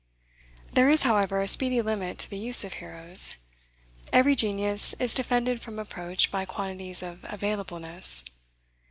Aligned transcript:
There 0.73 0.89
is, 0.89 1.03
however, 1.03 1.41
a 1.43 1.47
speedy 1.47 1.79
limit 1.79 2.17
to 2.17 2.29
the 2.31 2.39
use 2.39 2.63
of 2.63 2.73
heroes. 2.73 3.35
Every 4.11 4.35
genius 4.35 4.95
is 4.95 5.13
defended 5.13 5.61
from 5.61 5.77
approach 5.77 6.31
by 6.31 6.43
quantities 6.45 7.03
of 7.03 7.19
availableness. 7.21 8.23